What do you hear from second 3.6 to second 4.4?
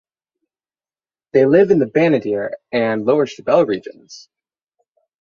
regions.